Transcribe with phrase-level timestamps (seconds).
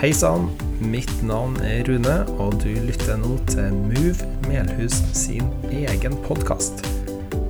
[0.00, 0.46] Hei sann,
[0.80, 6.78] mitt navn er Rune, og du lytter nå til Move Melhus sin egen podkast.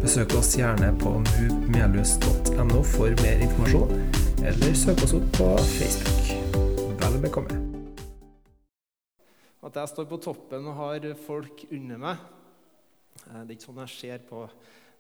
[0.03, 3.93] Besøk oss gjerne på movemelhus.no for mer informasjon,
[4.43, 5.47] eller søk oss opp på
[5.77, 6.33] Facebook.
[6.99, 7.55] Vel bekomme.
[9.63, 12.25] At jeg står på toppen og har folk under meg.
[13.29, 14.41] Eh, Det er ikke sånn jeg ser på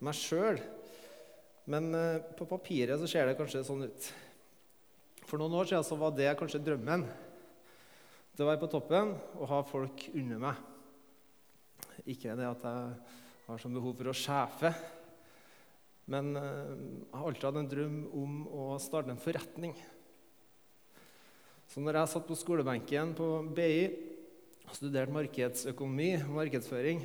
[0.06, 0.60] meg sjøl.
[1.66, 4.08] Men eh, på papiret så ser det kanskje sånn ut.
[5.26, 7.08] For noen år siden så var det kanskje drømmen.
[8.40, 10.60] Det å være på toppen og ha folk under meg.
[12.08, 12.92] Ikke det at jeg
[13.44, 14.70] har sånn behov for å sjefe.
[16.08, 19.74] Men eh, jeg har alltid hatt en drøm om å starte en forretning.
[21.68, 23.84] Så når jeg satt på skolebenken på BI
[24.70, 27.04] og studerte markedsøkonomi og markedsføring,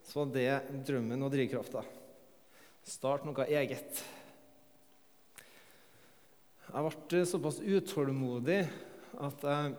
[0.00, 0.48] så var det
[0.88, 1.84] drømmen og drivkrafta.
[2.88, 4.00] Start noe eget.
[6.72, 8.62] Jeg ble såpass utålmodig
[9.28, 9.76] at jeg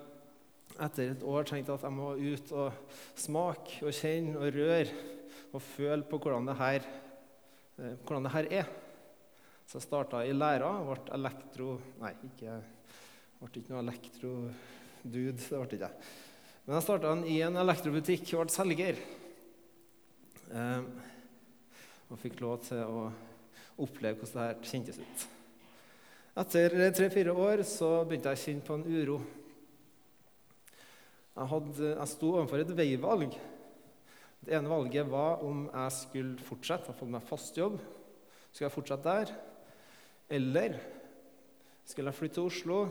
[0.79, 4.85] etter et år tenkte jeg at jeg må ut og smake og kjenne og røre
[5.51, 6.85] og føle på hvordan det her,
[7.77, 8.69] eh, hvordan det her er.
[9.67, 11.73] Så jeg starta i læra og ble elektro...
[12.01, 12.57] Nei, ikke,
[13.39, 14.53] ble ikke noe elektrodude.
[15.03, 16.11] Det ble ikke jeg.
[16.65, 19.03] Men jeg starta i en elektrobutikk og ble selger.
[20.51, 20.89] Eh,
[22.11, 23.05] og fikk lov til å
[23.81, 25.27] oppleve hvordan det her kjentes ut.
[26.41, 29.21] Etter tre-fire år så begynte jeg å kjenne på en uro.
[31.31, 33.35] Jeg, hadde, jeg sto overfor et veivalg.
[34.41, 37.77] Det ene valget var om jeg skulle fortsette, ha fått meg fast jobb.
[38.49, 39.31] Skulle jeg fortsette der?
[40.31, 40.75] Eller
[41.87, 42.81] skulle jeg flytte til Oslo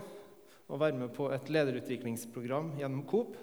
[0.71, 3.37] og være med på et lederutviklingsprogram gjennom Coop?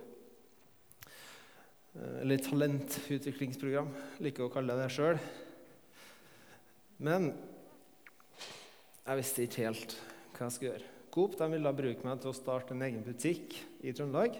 [2.22, 3.90] Eller talentutviklingsprogram,
[4.22, 5.22] liker å kalle det det sjøl.
[7.02, 7.32] Men
[9.06, 9.98] jeg visste ikke helt
[10.34, 10.94] hva jeg skulle gjøre.
[11.14, 14.38] Coop ville bruke meg til å starte en egen butikk i Trøndelag.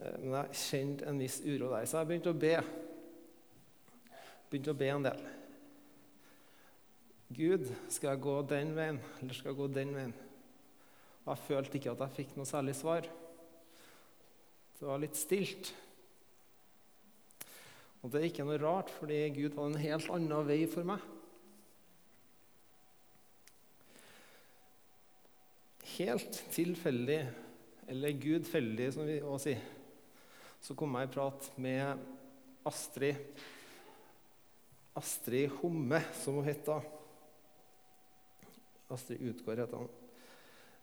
[0.00, 2.54] Eh, Men jeg kjente en viss uro der, så jeg begynte å be.
[4.50, 5.28] Begynte å be en del.
[7.30, 10.16] Gud, skal jeg gå den veien, eller skal jeg gå den veien?
[11.20, 13.06] Og jeg følte ikke at jeg fikk noe særlig svar.
[14.80, 15.70] Det var litt stilt.
[18.00, 21.04] Og det er ikke noe rart, fordi Gud hadde en helt annen vei for meg.
[26.00, 27.20] Helt tilfeldig,
[27.92, 29.68] eller gudfeldig, som vi også sier,
[30.60, 32.04] så kom jeg i prat med
[32.68, 33.16] Astrid
[34.98, 36.80] Astrid Homme, som hun het da.
[38.90, 39.88] Astrid Utgård het han.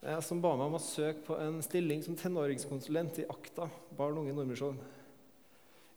[0.02, 3.68] Eh, Som ba meg om å søke på en stilling som tenåringskonsulent i AKTA,
[3.98, 4.80] barn unge Nordmisjon.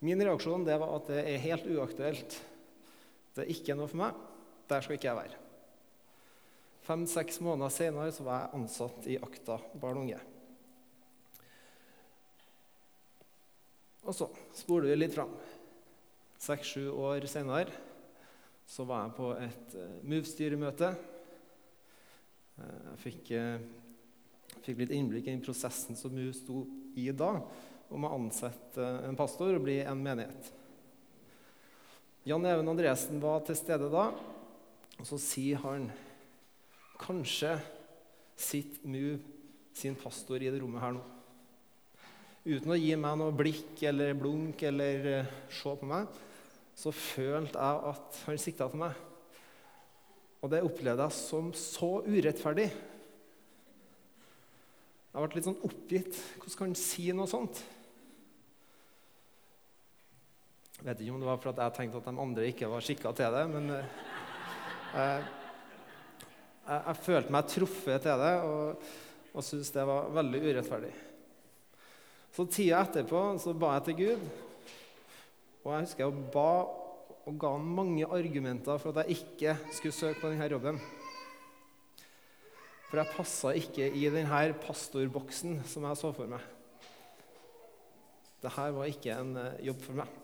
[0.01, 2.41] Min reaksjon det var at det er helt uaktuelt.
[3.37, 4.19] Det er ikke noe for meg.
[4.71, 5.41] Der skal ikke jeg være.
[6.89, 10.21] Fem-seks måneder senere så var jeg ansatt i Akta barn og unge.
[14.10, 14.26] Og så
[14.59, 15.31] spoler vi litt fram.
[16.41, 17.71] Seks-sju år senere
[18.66, 20.88] så var jeg på et uh, MOVE-styremøte.
[22.60, 26.62] Eh, jeg fikk, eh, fikk litt innblikk i prosessen som MOVE sto
[26.99, 27.32] i da,
[27.91, 30.53] om å ansette en pastor og bli en menighet.
[32.31, 34.10] Jan Even Andresen var til stede da,
[35.00, 35.88] og så sier han
[37.00, 37.54] Kanskje
[38.37, 39.19] sitter Move
[39.72, 41.06] sin pastor i det rommet her nå.
[42.41, 46.09] Uten å gi meg noe blikk eller blunk eller eh, se på meg,
[46.73, 48.95] så følte jeg at han sikta til meg.
[50.41, 52.71] Og det opplevde jeg som så urettferdig.
[55.11, 56.17] Jeg ble litt sånn oppgitt.
[56.39, 57.61] Hvordan kan han si noe sånt?
[60.79, 63.12] Jeg vet ikke om det var fordi jeg tenkte at de andre ikke var skikka
[63.19, 63.93] til det, men eh,
[64.95, 65.29] jeg,
[66.73, 68.91] jeg, følte meg truffet til det og,
[69.34, 70.97] og syntes det var veldig urettferdig.
[72.31, 74.29] Så tida etterpå så ba jeg til Gud,
[75.65, 76.53] og jeg husker jeg ba
[77.29, 80.81] og ga han mange argumenter for at jeg ikke skulle søke på denne jobben.
[82.89, 86.43] For jeg passa ikke i denne pastorboksen som jeg så for meg.
[88.41, 90.17] Dette var ikke en eh, jobb for meg.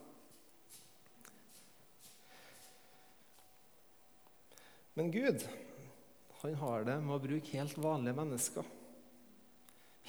[4.96, 5.44] Men Gud
[6.40, 8.66] han har det med å bruke helt vanlige mennesker.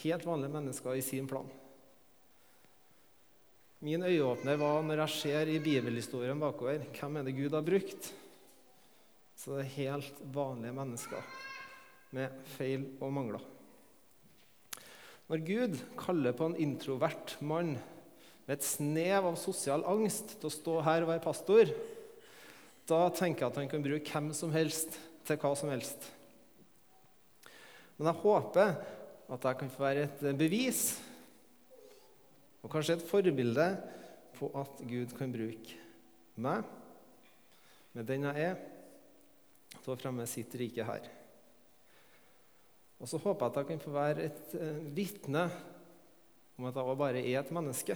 [0.03, 1.47] Helt vanlige mennesker i sin plan.
[3.79, 8.07] Min øyeåpner var når jeg ser i bibelhistorien bakover hvem er det Gud har brukt.
[9.37, 11.27] Så det er helt vanlige mennesker
[12.17, 13.43] med feil og mangler.
[15.29, 17.75] Når Gud kaller på en introvert mann
[18.47, 21.69] med et snev av sosial angst til å stå her og være pastor,
[22.87, 24.97] da tenker jeg at han kan bruke hvem som helst
[25.27, 25.99] til hva som helst.
[27.99, 28.73] Men jeg håper
[29.27, 30.95] at jeg kan få være et bevis
[32.67, 33.65] og kanskje et forbilde
[34.35, 35.77] på at Gud kan bruke
[36.35, 36.65] meg,
[37.95, 38.57] med den jeg er,
[39.77, 41.07] til å fremme sitt rike her.
[42.99, 45.45] Og så håper jeg at jeg kan få være et uh, vitne
[46.57, 47.95] om at jeg også bare er et menneske,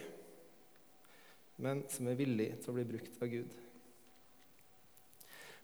[1.60, 3.62] men som er villig til å bli brukt av Gud.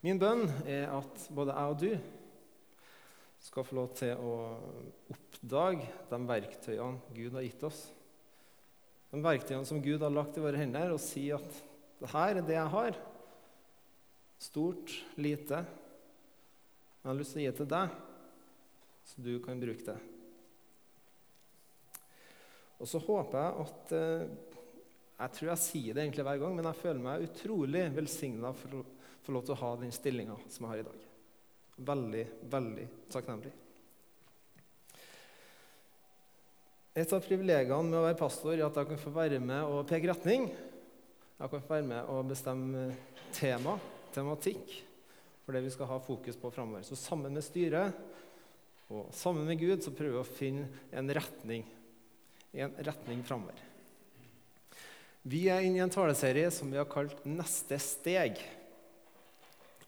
[0.03, 4.33] Min bønn er at både jeg og du skal få lov til å
[5.15, 7.87] oppdage de verktøyene Gud har gitt oss.
[9.23, 11.61] Verktøyene som Gud har lagt i våre hender, og si at
[11.97, 12.97] det her er det jeg har.
[14.41, 15.63] Stort, lite.
[17.01, 17.97] Jeg har lyst til å gi til deg,
[19.07, 19.97] så du kan bruke det.
[22.77, 24.27] Og så håper jeg at eh,
[25.17, 28.77] Jeg tror jeg sier det egentlig hver gang, men jeg føler meg utrolig velsigna for
[28.77, 28.83] å
[29.25, 31.07] få lov til å ha den stillinga som jeg har i dag.
[31.87, 33.53] Veldig, veldig takknemlig.
[36.97, 39.83] Et av privilegiene med å være pastor er at jeg kan få være med og
[39.85, 40.47] peke retning.
[41.37, 42.87] Jeg kan få være med og bestemme
[43.37, 43.75] tema,
[44.15, 44.71] tematikk,
[45.45, 46.81] for det vi skal ha fokus på framover.
[46.87, 47.93] Så sammen med styret
[48.89, 51.67] og sammen med Gud så prøver vi å finne en retning,
[52.57, 53.61] en retning framover.
[55.21, 58.41] Vi er inne i en taleserie som vi har kalt 'Neste steg'.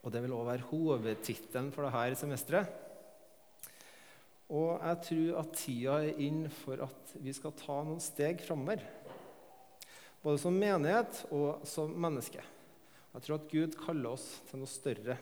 [0.03, 2.69] Og Det vil også være hovedtittelen for dette semesteret.
[4.49, 8.81] Og jeg tror at tida er inn for at vi skal ta noen steg framover.
[10.23, 12.41] Både som menighet og som menneske.
[13.13, 15.17] Jeg tror at Gud kaller oss til noe større.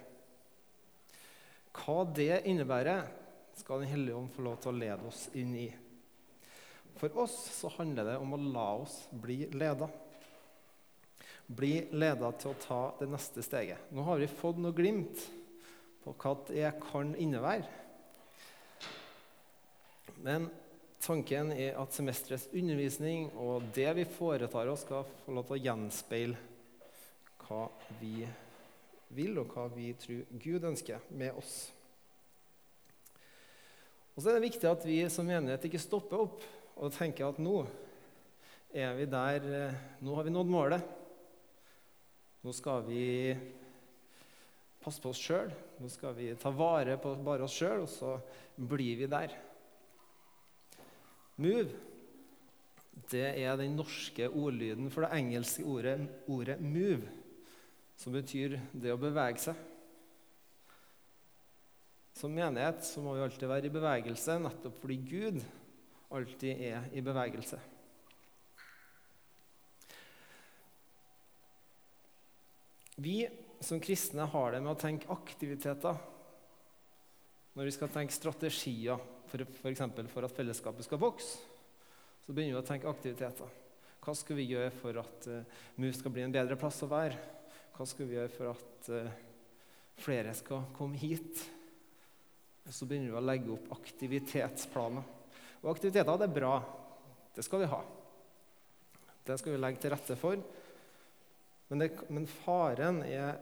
[1.78, 3.08] Hva det innebærer,
[3.58, 5.68] skal Den hellige ånd få lov til å lede oss inn i.
[6.98, 9.90] For oss så handler det om å la oss bli leda
[11.48, 13.92] bli leda til å ta det neste steget.
[13.96, 15.22] Nå har vi fått noe glimt
[16.04, 17.87] på hva det kan innebære.
[20.24, 20.50] Men
[21.04, 25.64] tanken er at semesterets undervisning og det vi foretar oss, skal få lov til å
[25.70, 26.44] gjenspeile
[27.48, 27.64] hva
[28.02, 28.28] vi
[29.16, 31.56] vil, og hva vi tror Gud ønsker med oss.
[34.18, 36.46] Og så er det viktig at vi som menighet ikke stopper opp
[36.78, 37.62] og tenker at nå
[38.78, 40.90] er vi der eh, Nå har vi nådd målet.
[42.44, 43.34] Nå skal vi
[44.84, 45.54] passe på oss sjøl.
[45.82, 48.18] Nå skal vi ta vare på bare oss sjøl, og så
[48.58, 49.34] blir vi der.
[51.38, 51.88] Move
[53.12, 57.08] det er den norske ordlyden for det engelske ordet, ordet 'move',
[57.96, 59.56] som betyr det å bevege seg.
[62.18, 65.44] Som menighet så må vi alltid være i bevegelse, nettopp fordi Gud
[66.12, 67.60] alltid er i bevegelse.
[72.98, 73.28] Vi
[73.62, 76.00] som kristne har det med å tenke aktiviteter
[77.54, 78.98] når vi skal tenke strategier,
[79.28, 79.84] f.eks.
[79.84, 81.38] For, for at fellesskapet skal vokse.
[82.26, 83.52] Så begynner vi å tenke aktiviteter.
[84.04, 87.20] Hva skal vi gjøre for at uh, MUF skal bli en bedre plass å være?
[87.76, 89.10] Hva skal vi gjøre for at uh,
[90.00, 91.44] flere skal komme hit?
[92.68, 95.14] Og så begynner vi å legge opp aktivitetsplaner.
[95.64, 96.56] Og aktiviteter det er bra.
[97.36, 97.82] Det skal vi ha.
[99.28, 100.40] Det skal vi legge til rette for.
[101.68, 103.38] Men, det, men faren er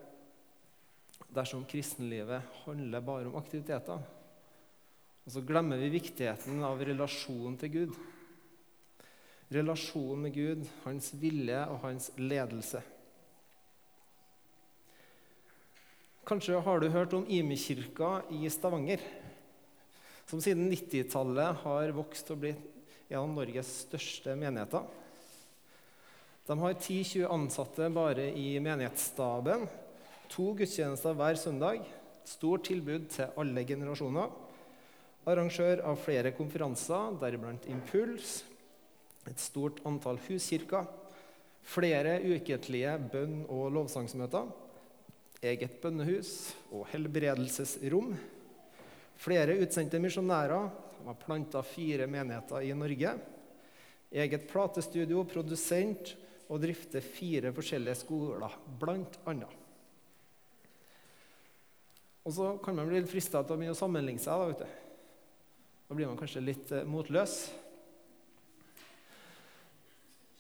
[1.36, 4.02] dersom kristenlivet handler bare om aktiviteter.
[5.26, 7.96] Og så glemmer vi viktigheten av relasjonen til Gud.
[9.54, 12.82] Relasjonen med Gud, hans vilje og hans ledelse.
[16.26, 19.02] Kanskje har du hørt om Imi-kirka i Stavanger,
[20.26, 22.62] som siden 90-tallet har vokst og blitt
[23.10, 24.86] en av Norges største menigheter.
[26.46, 29.66] De har 10-20 ansatte bare i menighetsstaben.
[30.34, 31.86] To gudstjenester hver søndag.
[32.26, 34.45] Stort tilbud til alle generasjoner.
[35.26, 38.44] Arrangør av flere konferanser, deriblant Impuls.
[39.26, 40.86] Et stort antall huskirker.
[41.66, 44.52] Flere ukentlige bønn- og lovsangsmøter.
[45.42, 48.14] Eget bønnehus og helbredelsesrom.
[49.18, 50.70] Flere utsendte misjonærer.
[51.00, 53.18] De har planta fire menigheter i Norge.
[54.14, 56.14] Eget platestudio, produsent
[56.50, 59.62] og drifter fire forskjellige skoler, blant annet.
[62.26, 64.34] Og så kan man bli litt frista til å begynne å sammenligne seg.
[64.38, 64.85] Da, vet du.
[65.88, 67.36] Da blir man kanskje litt eh, motløs.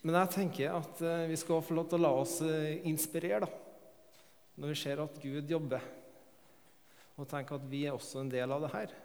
[0.05, 3.45] Men jeg tenker at eh, vi skal få lov til å la oss eh, inspirere
[3.45, 3.51] da,
[4.61, 5.85] når vi ser at Gud jobber,
[7.15, 8.95] og tenker at vi er også en del av det her.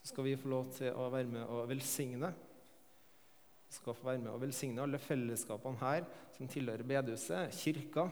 [0.00, 2.28] Så skal vi få lov til å være med og velsigne
[3.64, 8.08] Vi skal få være med og velsigne alle fellesskapene her som tilhører bedehuset, kirka.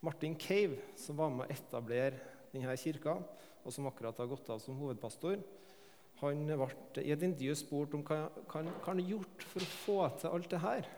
[0.00, 2.18] Martin Cave, som var med å etablere
[2.52, 3.16] denne kirka,
[3.64, 5.40] og som akkurat har gått av som hovedpastor,
[6.18, 10.32] han ble i et intervju spurt om hva, han har gjort for å få til
[10.34, 10.88] alt det her.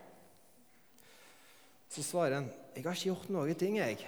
[1.91, 3.77] Så svarer han jeg har ikke gjort noen ting.
[3.77, 3.99] Jeg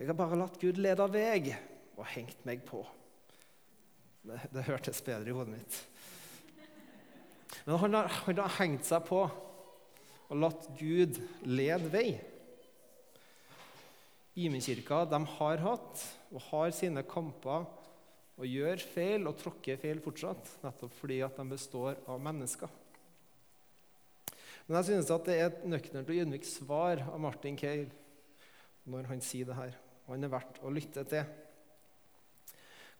[0.00, 1.52] Jeg har bare latt Gud lede vei
[1.98, 2.80] og hengt meg på.
[4.24, 5.76] Det, det hørtes bedre i hodet mitt.
[7.66, 9.20] Men han har, han har hengt seg på
[10.30, 12.08] og latt Gud lede vei.
[14.38, 17.66] Imenkirka de har hatt og har sine kamper
[18.40, 22.70] og gjør feil og tråkker feil fortsatt, nettopp fordi at de består av mennesker.
[24.66, 27.90] Men jeg synes at det er et nøkternt og ydmykt svar av Martin Cave
[28.90, 29.74] når han sier det her.
[30.06, 31.26] Og han er verdt å lytte til.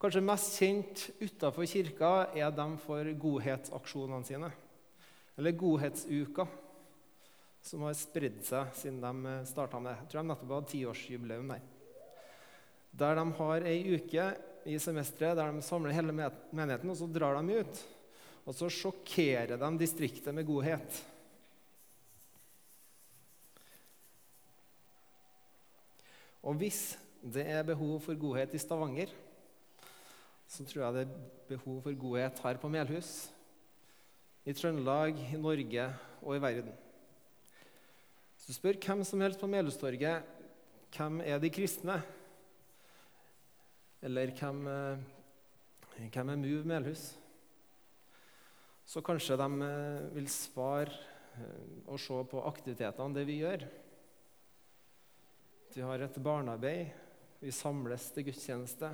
[0.01, 4.51] Kanskje mest kjent utafor kirka er de for godhetsaksjonene sine.
[5.39, 6.45] Eller Godhetsuka,
[7.61, 9.99] som har spredd seg siden de starta med det.
[10.01, 11.67] Jeg tror de nettopp hadde tiårsjubileum der.
[12.91, 14.25] Der de har ei uke
[14.67, 17.81] i semesteret der de samler hele menigheten, og så drar de ut.
[18.49, 21.01] Og så sjokkerer de distriktet med godhet.
[26.41, 29.11] Og hvis det er behov for godhet i Stavanger,
[30.49, 33.29] så tror jeg det er behov for godhet her på Melhus,
[34.41, 35.85] i Trøndelag, i Norge
[36.25, 36.73] og i verden.
[38.51, 40.25] Du spør hvem som helst på Melhustorget
[40.91, 41.93] hvem er de kristne,
[44.03, 47.05] eller hvem, eh, hvem er Move Melhus,
[48.83, 50.91] så kanskje de eh, vil svare
[51.39, 53.63] eh, og se på aktivitetene, det vi gjør.
[55.71, 56.91] Vi har et barnearbeid,
[57.39, 58.89] vi samles til gudstjeneste.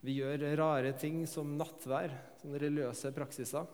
[0.00, 3.68] Vi gjør rare ting som nattvær, sånne religiøse praksiser.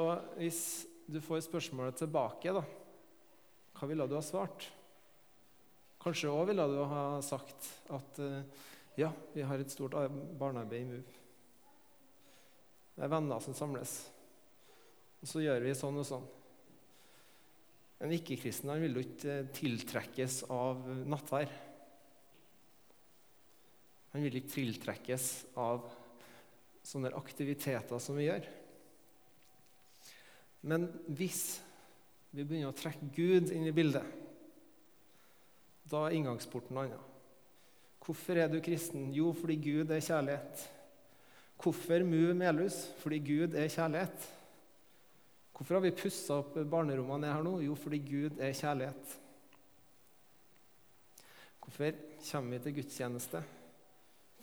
[0.00, 2.62] Og hvis du får spørsmålet tilbake, da,
[3.76, 4.66] hva ville du ha svart?
[6.00, 8.20] Kanskje òg ville du ha sagt at
[8.98, 9.96] ja, vi har et stort
[10.40, 11.16] barnearbeid i MUV.
[12.96, 13.94] Det er venner som samles.
[15.20, 16.28] Og så gjør vi sånn og sånn.
[18.00, 21.52] En ikke-kristen vil jo ikke tiltrekkes av nattvær.
[24.14, 25.26] Han vil ikke tiltrekkes
[25.60, 25.84] av
[26.84, 28.48] sånne aktiviteter som vi gjør.
[30.62, 31.60] Men hvis
[32.30, 34.04] vi begynner å trekke Gud inn i bildet,
[35.90, 36.98] da er inngangsporten noe.
[38.00, 39.10] Hvorfor er du kristen?
[39.14, 40.66] Jo, fordi Gud er kjærlighet.
[41.60, 42.86] Hvorfor Mu Melhus?
[43.02, 44.28] Fordi Gud er kjærlighet.
[45.52, 47.58] Hvorfor har vi pussa opp barnerommene her nå?
[47.60, 49.16] Jo, fordi Gud er kjærlighet.
[51.60, 51.98] Hvorfor
[52.30, 53.42] kommer vi til gudstjeneste?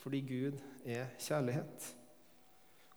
[0.04, 1.88] Fordi Gud er kjærlighet.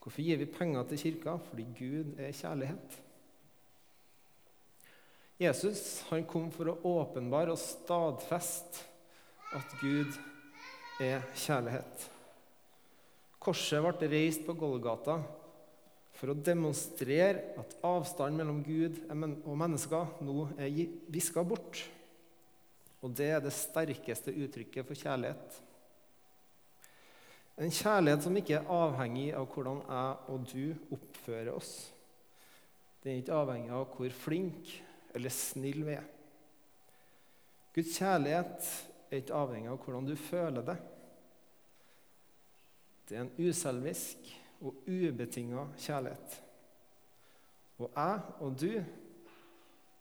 [0.02, 1.38] Hvorfor gir vi penger til kirka?
[1.48, 3.00] Fordi Gud er kjærlighet.
[5.40, 8.82] Jesus han kom for å åpenbare og stadfeste
[9.56, 10.12] at Gud
[11.00, 12.02] er kjærlighet.
[13.40, 15.16] Korset ble reist på Golgata
[16.18, 20.68] for å demonstrere at avstanden mellom Gud og mennesker nå er
[21.08, 21.80] viska bort.
[23.00, 25.56] Og det er det sterkeste uttrykket for kjærlighet.
[27.60, 31.72] En kjærlighet som ikke er avhengig av hvordan jeg og du oppfører oss.
[33.00, 34.76] Den er ikke avhengig av hvor flink
[35.14, 36.06] eller snill vi er.
[37.74, 38.70] Guds kjærlighet
[39.10, 40.78] er ikke avhengig av hvordan du føler det.
[43.08, 46.40] Det er en uselvisk og ubetinga kjærlighet.
[47.80, 48.74] Og jeg og du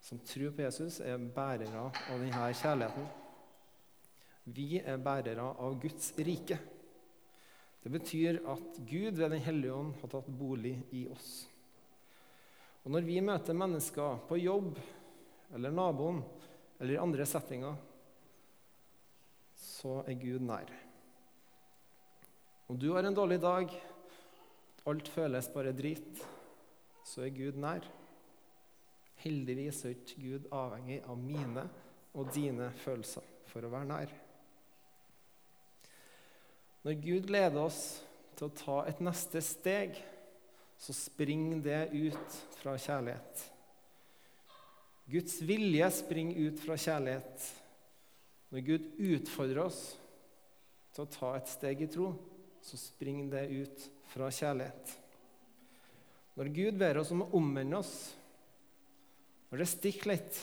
[0.01, 3.07] som tror på Jesus, er bærere av denne kjærligheten.
[4.55, 6.57] Vi er bærere av Guds rike.
[7.83, 11.47] Det betyr at Gud ved Den hellige ånd har tatt bolig i oss.
[12.83, 14.79] Og Når vi møter mennesker på jobb
[15.53, 16.21] eller naboen
[16.79, 17.75] eller i andre settinger,
[19.59, 20.71] så er Gud nær.
[22.69, 23.71] Om du har en dårlig dag,
[24.87, 26.21] alt føles bare drit,
[27.05, 27.85] så er Gud nær.
[29.19, 31.65] Heldigvis er ikke Gud avhengig av mine
[32.15, 34.13] og dine følelser for å være nær.
[36.85, 37.81] Når Gud leder oss
[38.37, 39.97] til å ta et neste steg,
[40.79, 43.41] så springer det ut fra kjærlighet.
[45.09, 47.45] Guds vilje springer ut fra kjærlighet.
[48.53, 48.85] Når Gud
[49.15, 49.79] utfordrer oss
[50.93, 52.11] til å ta et steg i tro,
[52.61, 54.93] så springer det ut fra kjærlighet.
[56.37, 57.93] Når Gud ber oss om å omvende oss,
[59.49, 60.39] når det stikker litt,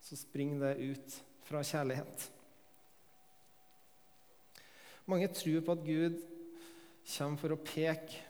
[0.00, 1.16] så springer det ut
[1.48, 2.28] fra kjærlighet.
[5.08, 6.18] Mange tror på at Gud
[7.16, 8.24] kommer for å peke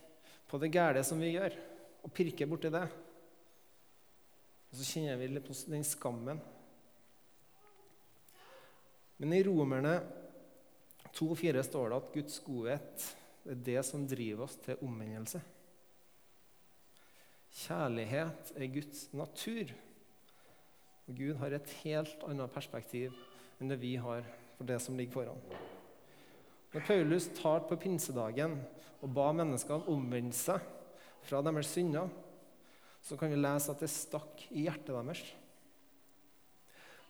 [0.48, 1.54] på det gale som vi gjør,
[2.02, 2.86] og pirke borti det.
[4.68, 6.40] Og så kjenner vi litt på den skammen
[9.18, 9.96] Men i Romerne
[11.16, 13.06] 2,4 står det at Guds godhet
[13.48, 15.40] er det som driver oss til omvendelse.
[17.64, 19.72] Kjærlighet er Guds natur.
[21.08, 23.16] Og Gud har et helt annet perspektiv
[23.58, 24.22] enn det vi har
[24.54, 25.42] for det som ligger foran.
[26.74, 28.58] Når Paulus tar på pinsedagen
[29.00, 30.62] og ba menneskene omvende seg
[31.24, 32.10] fra deres synder,
[33.08, 35.22] så kan vi lese at det stakk i hjertet deres.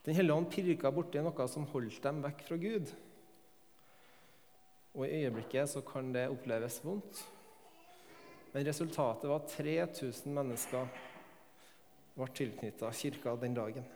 [0.06, 2.92] Den hellige ånd pirka borti noe som holdt dem vekk fra Gud.
[4.94, 7.24] Og I øyeblikket så kan det oppleves vondt.
[8.52, 10.86] Men resultatet var at 3000 mennesker
[12.14, 13.90] ble tilknytta kirka den dagen.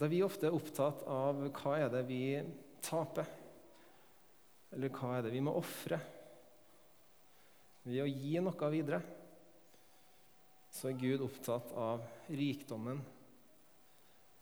[0.00, 2.24] Da vi ofte er opptatt av hva er det vi
[2.84, 3.28] taper,
[4.72, 6.00] eller hva er det vi må ofre
[7.86, 9.00] ved å gi noe videre,
[10.74, 12.98] så er Gud opptatt av rikdommen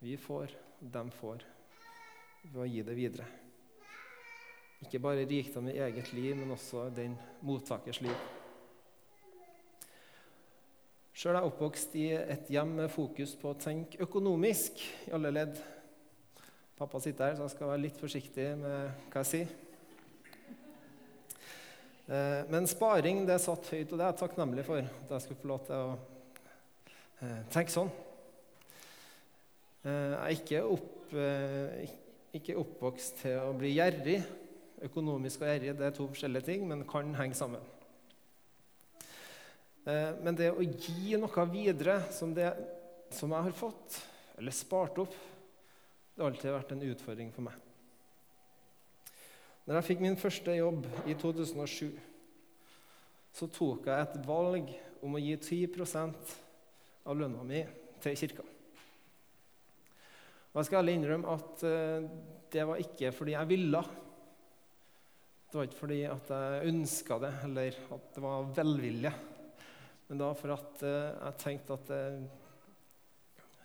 [0.03, 1.45] vi får, og dem får,
[2.49, 3.27] ved å gi det videre.
[4.83, 8.17] Ikke bare rikdom i eget liv, men også den mottakers liv.
[11.15, 15.31] Sjøl er jeg oppvokst i et hjem med fokus på å tenke økonomisk i alle
[15.31, 15.61] ledd.
[16.75, 19.53] Pappa sitter her, så jeg skal være litt forsiktig med hva jeg sier.
[22.05, 24.81] Eh, men sparing det satt høyt, og det er jeg takknemlig for.
[24.85, 25.93] At jeg skulle få lov til å
[27.25, 27.89] eh, tenke sånn.
[29.85, 31.15] Eh, jeg er ikke, opp,
[32.37, 34.19] ikke oppvokst til å bli gjerrig.
[34.85, 37.71] Økonomisk og gjerrig det er to forskjellige ting, men kan henge sammen.
[39.85, 42.47] Men det å gi noe videre som, det,
[43.13, 43.99] som jeg har fått,
[44.41, 47.64] eller spart opp, det har alltid vært en utfordring for meg.
[49.65, 51.95] Når jeg fikk min første jobb i 2007,
[53.33, 54.67] så tok jeg et valg
[55.01, 56.03] om å gi 10
[57.05, 57.63] av lønna mi
[58.03, 58.45] til kirka.
[60.53, 62.05] Og Jeg skal ærlig innrømme at eh,
[62.53, 63.81] det var ikke fordi jeg ville.
[65.49, 69.13] Det var ikke fordi at jeg ønska det, eller at det var velvilje.
[70.07, 72.21] Men var for at eh, jeg tenkte at eh,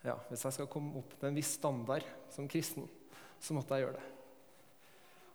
[0.08, 2.88] ja, hvis jeg skal komme opp til en viss standard som kristen,
[3.36, 4.19] så måtte jeg gjøre det.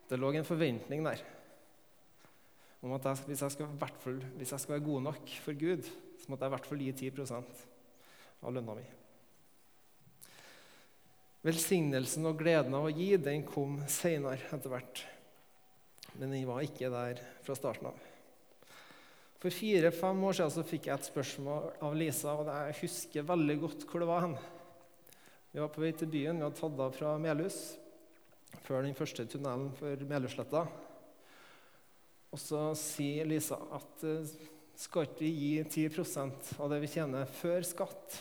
[0.06, 1.24] Det lå en forventning der
[2.86, 3.70] om at jeg, hvis, jeg skal,
[4.36, 5.88] hvis, jeg skal, være god nok for Gud,
[6.20, 7.10] så måtte jeg i hvert fall gi 10
[8.46, 8.84] av lønna mi.
[11.46, 15.02] Velsignelsen og gleden av å gi den kom seinere etter hvert.
[16.16, 18.04] Men den var ikke der fra starten av.
[19.42, 23.58] For fire-fem år siden så fikk jeg et spørsmål av Lisa, og jeg husker veldig
[23.62, 24.38] godt hvor det var hen.
[25.52, 26.38] Vi var på vei til byen.
[26.38, 27.58] Vi hadde tatt av fra Melhus
[28.66, 30.64] før den første tunnelen for Melhusletta.
[32.34, 34.34] Og så sier Lisa at eh,
[34.76, 38.18] skal ikke vi gi 10% av det vi tjener, før skatt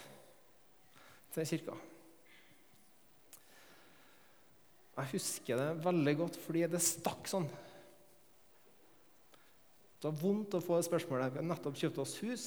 [1.36, 1.76] til kirka?
[4.96, 7.50] Jeg husker det veldig godt fordi det stakk sånn.
[10.00, 11.34] Det var vondt å få det spørsmålet.
[11.34, 12.46] Vi har nettopp kjøpt oss hus,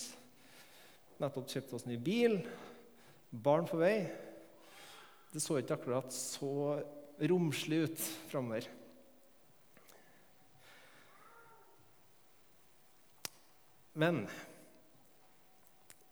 [1.21, 2.39] nettopp kjøpt oss ny bil,
[3.29, 3.97] barn på vei.
[5.35, 6.79] Det så ikke akkurat så
[7.19, 8.69] romslig ut framover.
[13.99, 14.23] Men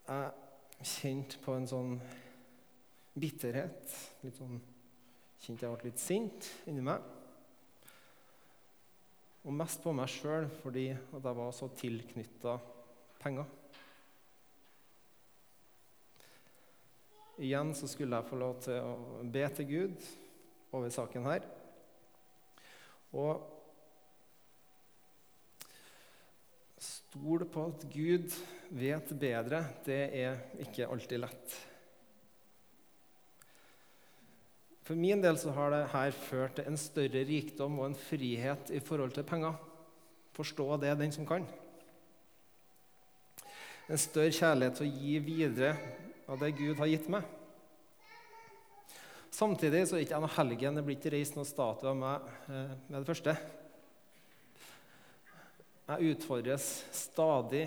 [0.06, 1.92] jeg kjente på en sånn
[3.14, 3.92] bitterhet.
[4.26, 4.58] Litt sånn,
[5.36, 7.04] Kjente jeg ble litt sint inni meg.
[9.46, 12.56] Og mest på meg sjøl fordi jeg var så tilknytta
[13.20, 13.46] penger.
[17.36, 20.08] Igjen så skulle jeg få lov til å be til Gud
[20.72, 21.46] over saken her.
[23.16, 23.44] Og
[26.82, 28.34] stol på at Gud
[28.76, 31.56] vet bedre, det er ikke alltid lett.
[34.86, 38.70] For min del så har det her ført til en større rikdom og en frihet
[38.70, 39.56] i forhold til penger.
[40.36, 41.46] Forstå det, den som kan.
[43.90, 45.72] En større kjærlighet til å gi videre
[46.30, 47.26] av det Gud har gitt meg.
[49.36, 50.78] Samtidig så er ikke jeg noe helgen.
[50.78, 53.32] Det blir ikke reist noen statue av meg eh, med det første.
[55.90, 57.66] Jeg utfordres stadig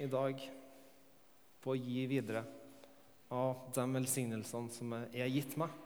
[0.00, 0.40] i dag
[1.60, 2.40] på å gi videre
[3.36, 5.76] av de velsignelsene som er gitt meg.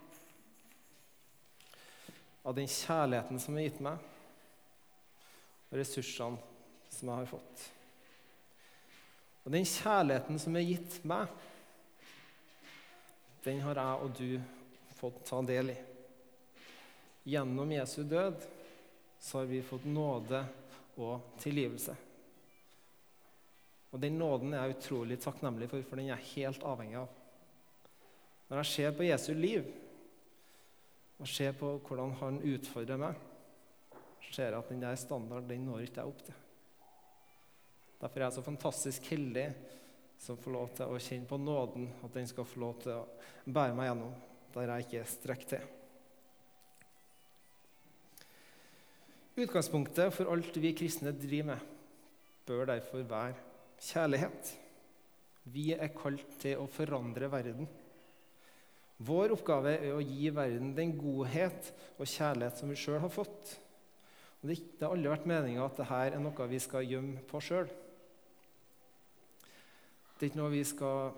[2.47, 4.07] Av den kjærligheten som er gitt meg,
[5.67, 7.67] og ressursene som jeg har fått.
[9.43, 11.27] Og den kjærligheten som er gitt meg,
[13.43, 14.59] den har jeg og du
[15.01, 15.79] fått ta del i.
[17.31, 18.47] Gjennom Jesu død
[19.19, 20.45] så har vi fått nåde
[21.01, 21.97] og tilgivelse.
[23.91, 27.17] Og Den nåden er jeg utrolig takknemlig for, for den er jeg helt avhengig av.
[28.51, 29.67] Når jeg ser på Jesu liv,
[31.21, 33.19] og ser på hvordan han utfordrer meg,
[34.31, 36.39] ser jeg at den der standarden den når ikke jeg opp til.
[38.01, 39.47] Derfor er jeg så fantastisk heldig
[40.21, 43.05] som får lov til å kjenne på nåden, at den skal få lov til å
[43.45, 44.15] bære meg gjennom
[44.55, 45.69] der jeg ikke strekker til.
[49.41, 51.69] Utgangspunktet for alt vi kristne driver med,
[52.47, 53.39] bør derfor være
[53.81, 54.51] kjærlighet.
[55.45, 57.69] Vi er kalt til å forandre verden.
[59.01, 63.55] Vår oppgave er å gi verden den godhet og kjærlighet som vi sjøl har fått.
[64.41, 67.71] Og det har aldri vært meninga at dette er noe vi skal gjemme på sjøl.
[70.19, 71.15] Det er ikke noe vi skal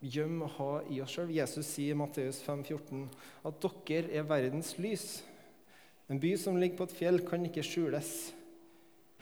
[0.00, 1.32] gjemme og ha i oss sjøl.
[1.34, 3.06] Jesus sier i Matteus 5,14
[3.48, 5.08] at dere er verdens lys.
[6.08, 8.12] En by som ligger på et fjell, kan ikke skjules.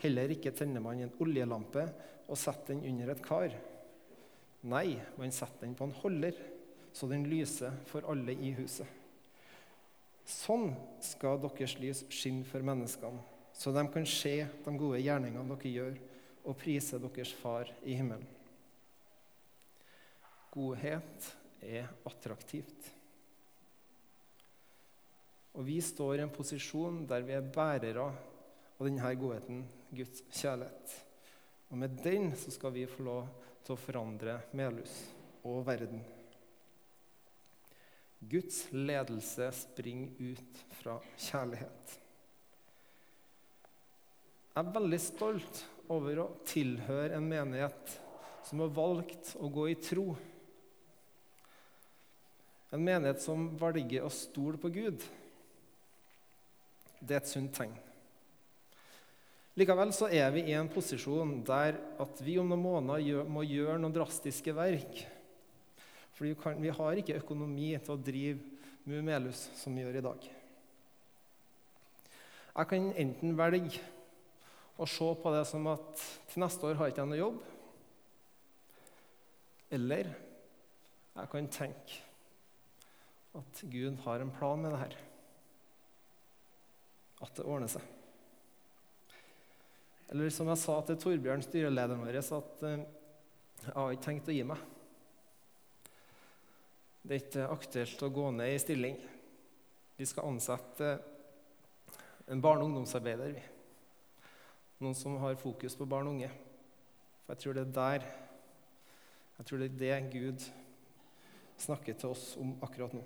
[0.03, 1.87] Heller ikke tenner man en oljelampe
[2.27, 3.55] og setter den under et kar.
[4.67, 6.37] Nei, man setter den på en holder
[6.97, 8.87] så den lyser for alle i huset.
[10.27, 10.71] Sånn
[11.03, 13.21] skal deres lys skinne for menneskene,
[13.53, 15.99] så de kan se de gode gjerningene dere gjør,
[16.47, 18.25] og prise deres Far i himmelen.
[20.53, 21.31] Godhet
[21.63, 22.91] er attraktivt.
[25.57, 28.07] Og vi står i en posisjon der vi er bærere
[28.77, 30.97] av denne godheten, Guds kjærlighet.
[31.71, 33.31] Og med den så skal vi få lov
[33.65, 34.93] til å forandre Melhus
[35.47, 36.03] og verden.
[38.19, 41.97] Guds ledelse springer ut fra kjærlighet.
[44.57, 45.59] Jeg er veldig stolt
[45.93, 47.91] over å tilhøre en menighet
[48.47, 50.15] som har valgt å gå i tro.
[52.73, 55.03] En menighet som velger å stole på Gud.
[56.99, 57.75] Det er et sunt tegn.
[59.57, 63.79] Likevel så er vi i en posisjon der at vi om noen måneder må gjøre
[63.81, 65.05] noen drastiske verk
[66.17, 66.25] for
[66.57, 68.39] vi, har ikke økonomi til å drive
[68.89, 70.23] Mumelus som vi gjør i dag.
[72.57, 73.83] Jeg kan enten velge
[74.81, 76.01] å se på det som at
[76.31, 77.37] til neste år har jeg ikke noe jobb.
[79.77, 82.01] Eller jeg kan tenke
[83.37, 84.95] at Gud har en plan med det her.
[87.25, 87.83] At det ordner seg.
[90.07, 92.85] Eller som jeg sa til Torbjørn, styrelederen vår, at eh,
[93.65, 94.61] jeg har ikke tenkt å gi meg.
[97.03, 98.97] Det er ikke aktuelt å gå ned i stilling.
[99.97, 100.93] Vi skal ansette
[102.27, 103.39] en barne- og ungdomsarbeider.
[104.79, 106.31] Noen som har fokus på barn og unge.
[107.25, 108.09] For jeg tror det er der
[109.37, 110.45] Jeg tror det er det Gud
[111.61, 113.03] snakker til oss om akkurat nå.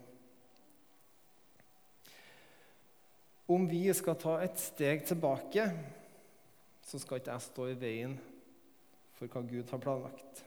[3.49, 5.65] Om vi skal ta et steg tilbake,
[6.85, 8.15] så skal ikke jeg stå i veien
[9.17, 10.43] for hva Gud har planlagt.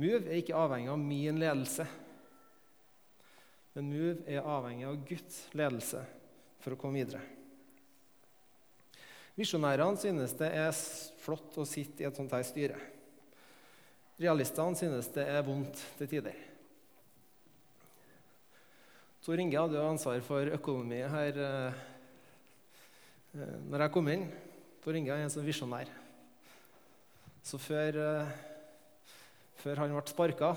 [0.00, 1.86] Move er ikke avhengig av min ledelse.
[3.74, 6.02] Men Move er avhengig av Guds ledelse
[6.62, 7.22] for å komme videre.
[9.34, 10.74] Visjonærene synes det er
[11.22, 12.78] flott å sitte i et sånt her styre.
[14.20, 16.36] Realistene synes det er vondt til tider.
[19.24, 21.82] Tor Inge hadde jo ansvar for økonomi her eh,
[23.34, 24.28] når jeg kom inn.
[24.84, 25.88] Tor Inge er en sånn visjonær.
[27.44, 28.30] Så før, eh,
[29.60, 30.54] før han ble sparka,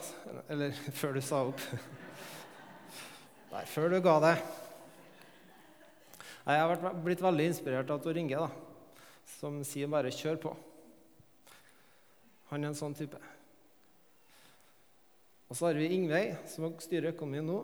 [0.47, 1.63] eller før du sa opp
[3.51, 4.41] Nei, før du ga deg.
[6.47, 8.45] Jeg har blitt veldig inspirert av Tor Inge,
[9.39, 10.55] som sier bare 'kjør på'.
[12.51, 13.19] Han er en sånn type.
[15.47, 17.61] Og så har vi Ingveig, som styrer økonomien nå,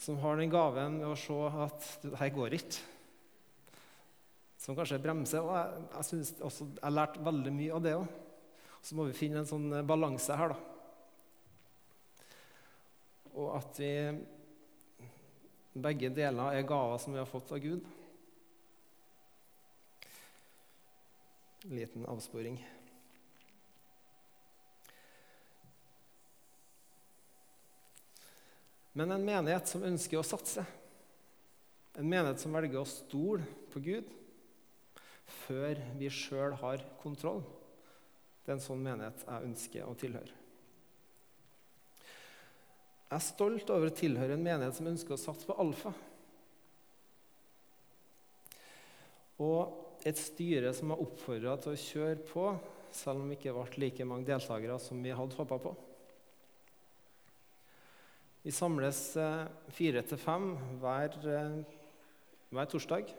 [0.00, 2.89] som har den gaven med å se at det her går ikke.
[4.60, 5.44] Som kanskje bremser.
[5.44, 8.18] Og jeg, jeg, synes også, jeg har lært veldig mye av det òg.
[8.80, 10.58] Så må vi finne en sånn balanse her, da.
[13.40, 13.92] Og at vi
[15.80, 17.84] begge deler er gaver som vi har fått av Gud.
[21.70, 22.58] Liten avsporing.
[28.92, 30.64] Men en menighet som ønsker å satse,
[31.94, 34.08] en menighet som velger å stole på Gud
[35.50, 37.42] før vi sjøl har kontroll,
[38.44, 40.36] det er en sånn menighet jeg ønsker å tilhøre.
[43.10, 45.90] Jeg er stolt over å tilhøre en menighet som ønsker å satse på alfa.
[49.42, 52.44] Og et styre som har oppfordra til å kjøre på,
[52.94, 55.74] selv om det ikke ble like mange deltakere som vi hadde håpa på.
[58.46, 63.10] Vi samles eh, fire til fem hver, eh, torsdag.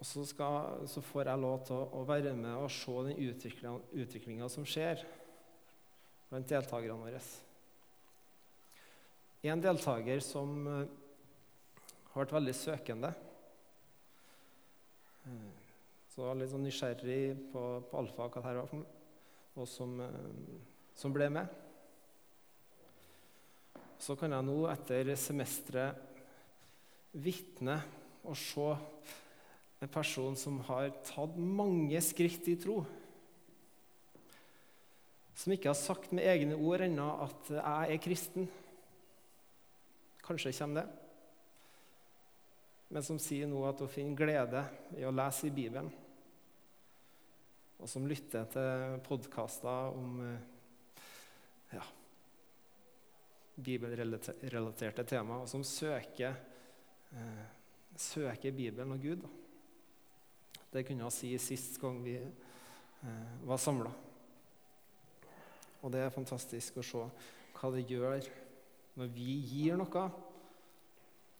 [0.00, 3.18] Og så, skal, så, får jeg lov til å være med og se den
[4.00, 5.02] utviklinga som skjer
[6.30, 7.20] blant deltakerne våre.
[9.42, 10.88] en deltaker som eh,
[12.12, 13.12] har vært veldig søkende.
[15.28, 15.52] Eh,
[16.14, 18.98] så var litt sånn nysgjerrig på, på alfa hva dette var for noe,
[19.60, 20.60] og som, eh,
[20.96, 21.56] som ble med.
[24.00, 26.08] Så kan jeg nå etter semesteret
[27.20, 27.82] vitne
[28.24, 28.70] og se
[29.80, 32.82] en person som har tatt mange skritt i tro.
[35.40, 38.48] Som ikke har sagt med egne ord ennå at 'jeg er kristen'.
[40.22, 40.88] Kanskje kommer det.
[42.90, 44.64] Men som sier nå at hun finner glede
[44.98, 45.90] i å lese i Bibelen.
[47.78, 50.40] Og som lytter til podkaster om eh,
[51.72, 51.82] ja,
[53.56, 56.34] bibelrelaterte tema, og som søker,
[57.12, 57.44] eh,
[57.96, 59.39] søker Bibelen og Gud.
[60.70, 63.90] Det kunne jeg si sist gang vi eh, var samla.
[65.80, 67.04] Og det er fantastisk å se
[67.56, 68.26] hva det gjør
[69.00, 70.02] når vi gir noe,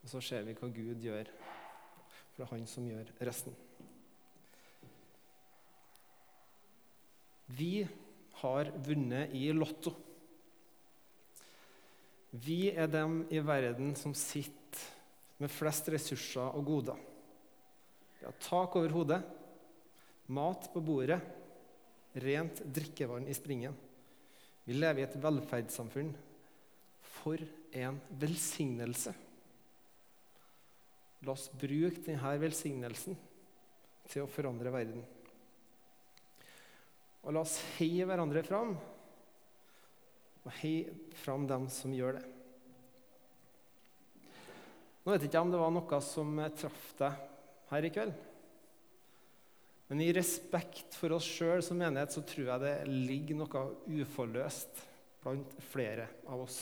[0.01, 1.29] og så ser vi hva Gud gjør.
[1.31, 3.57] For det er han som gjør resten.
[7.51, 7.75] Vi
[8.41, 9.93] har vunnet i Lotto.
[12.31, 14.59] Vi er dem i verden som sitter
[15.41, 17.10] med flest ressurser og goder.
[18.21, 19.21] Vi har tak over hodet,
[20.29, 21.21] mat på bordet,
[22.13, 23.77] rent drikkevann i springen.
[24.65, 26.13] Vi lever i et velferdssamfunn.
[27.21, 27.41] For
[27.81, 29.15] en velsignelse!
[31.25, 33.17] La oss bruke denne velsignelsen
[34.09, 35.03] til å forandre verden.
[37.25, 38.77] Og la oss heie hverandre fram,
[40.41, 42.25] og heie fram dem som gjør det.
[45.01, 47.30] Nå vet jeg ikke om det var noe som traff deg
[47.71, 48.27] her i kveld.
[49.91, 54.85] Men i respekt for oss sjøl som menighet så tror jeg det ligger noe uforløst
[55.23, 56.61] blant flere av oss.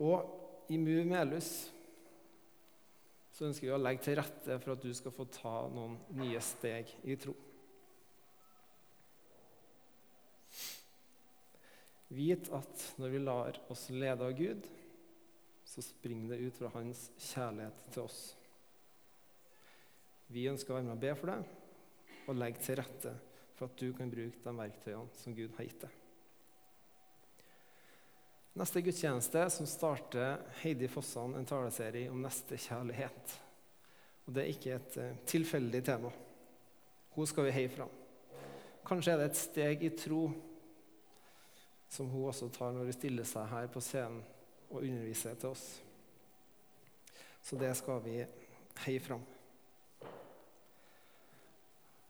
[0.00, 1.50] Og i Mu Melhus
[3.36, 6.40] så ønsker vi å legge til rette for at du skal få ta noen nye
[6.44, 7.32] steg i tro.
[12.12, 14.68] Vit at når vi lar oss lede av Gud,
[15.70, 18.20] så springer det ut fra hans kjærlighet til oss.
[20.30, 23.12] Vi ønsker å være med og be for deg og legge til rette
[23.54, 25.94] for at du kan bruke de verktøyene som Gud har gitt deg.
[28.58, 33.36] Neste gudstjeneste som starter Heidi Fossan en taleserie om nestekjærlighet.
[34.26, 36.10] Og Det er ikke et uh, tilfeldig tema.
[37.14, 37.94] Hun skal vi heie fram.
[38.86, 40.24] Kanskje er det et steg i tro
[41.90, 44.22] som hun også tar når hun stiller seg her på scenen
[44.70, 45.66] og undervise til oss.
[47.42, 48.20] Så det skal vi
[48.84, 49.22] heie fram.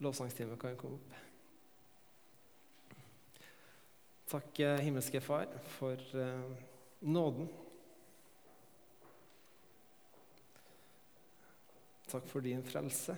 [0.01, 1.19] Lovsangstimen kan komme opp.
[4.31, 6.53] Takk, eh, himmelske Far, for uh,
[7.01, 7.49] nåden.
[12.07, 13.17] Takk for din frelse.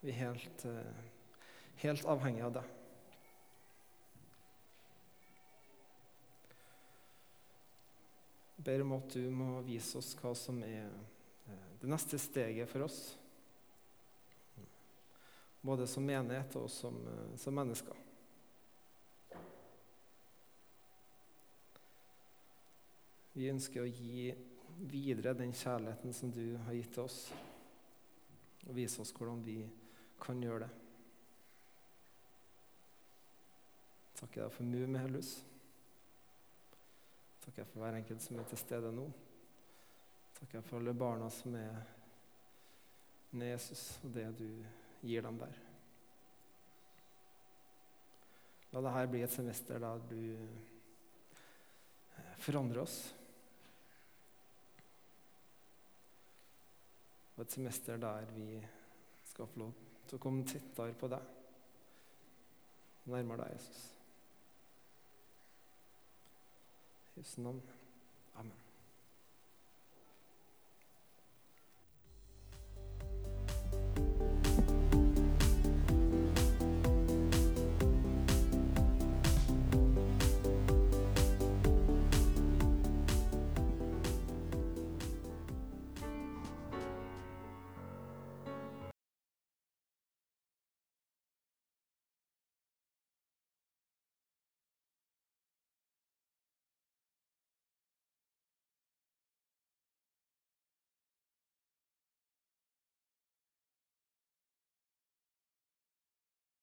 [0.00, 1.06] Vi er helt, uh,
[1.82, 2.77] helt avhengige av deg.
[8.68, 10.90] Ber om at du må vise oss hva som er
[11.48, 12.98] uh, det neste steget for oss.
[15.64, 17.96] Både som menighet og som, eh, som mennesker.
[23.32, 24.28] Vi ønsker å gi
[24.92, 27.18] videre den kjærligheten som du har gitt til oss,
[28.66, 29.58] og vise oss hvordan vi
[30.22, 30.72] kan gjøre det.
[34.20, 35.38] Takker deg for Mu Melhus.
[37.48, 39.06] Takker jeg for hver enkelt som er til stede nå.
[40.36, 41.78] Takker jeg for alle barna som er
[43.30, 44.44] med Jesus, og det du
[45.00, 45.56] gir dem der.
[48.76, 50.20] La dette bli et semester der du
[52.20, 53.00] eh, forandrer oss.
[57.38, 58.60] Og et semester der vi
[59.24, 59.72] skal få lov
[60.04, 61.22] til å komme tettere på deg,
[63.08, 63.94] nærmere deg, Jesus.
[67.07, 67.62] I Jesu navn.
[68.34, 68.67] Amen.